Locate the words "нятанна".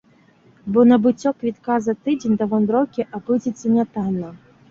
3.77-4.35